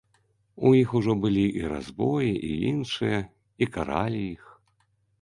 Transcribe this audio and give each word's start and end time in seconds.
У 0.69 0.71
іх 0.79 0.89
ужо 0.99 1.15
былі 1.25 1.43
і 1.59 1.69
разбоі, 1.75 2.33
і 2.49 2.51
іншае, 2.73 3.23
і 3.67 3.71
каралі 3.79 4.29
іх. 4.35 4.43